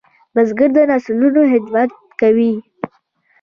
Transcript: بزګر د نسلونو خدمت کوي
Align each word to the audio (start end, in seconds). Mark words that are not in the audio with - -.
بزګر 0.33 0.69
د 0.75 0.77
نسلونو 0.91 1.41
خدمت 1.51 1.91
کوي 2.21 2.53